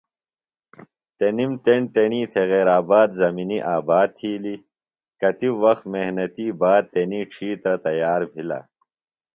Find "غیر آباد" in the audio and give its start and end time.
2.51-3.09